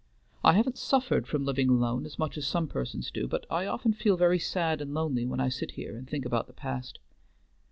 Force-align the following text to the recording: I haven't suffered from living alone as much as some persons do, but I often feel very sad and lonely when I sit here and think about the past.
I 0.43 0.53
haven't 0.53 0.79
suffered 0.79 1.27
from 1.27 1.45
living 1.45 1.69
alone 1.69 2.07
as 2.07 2.17
much 2.17 2.35
as 2.35 2.47
some 2.47 2.67
persons 2.67 3.11
do, 3.11 3.27
but 3.27 3.45
I 3.51 3.67
often 3.67 3.93
feel 3.93 4.17
very 4.17 4.39
sad 4.39 4.81
and 4.81 4.95
lonely 4.95 5.27
when 5.27 5.39
I 5.39 5.49
sit 5.49 5.73
here 5.73 5.95
and 5.95 6.09
think 6.09 6.25
about 6.25 6.47
the 6.47 6.53
past. 6.53 6.97